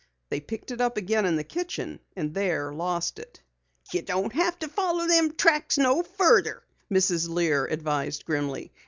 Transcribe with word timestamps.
They 0.31 0.39
picked 0.39 0.71
it 0.71 0.81
up 0.81 0.97
again 0.97 1.25
in 1.25 1.35
the 1.35 1.43
kitchen 1.43 1.99
and 2.15 2.33
there 2.33 2.73
lost 2.73 3.19
it. 3.19 3.39
"You 3.91 4.01
don't 4.01 4.33
need 4.33 4.59
to 4.61 4.67
follow 4.67 5.05
them 5.05 5.35
tracks 5.35 5.77
no 5.77 6.01
further," 6.01 6.63
Mrs. 6.91 7.29
Lear 7.29 7.67
advised 7.67 8.25
grimly. 8.25 8.71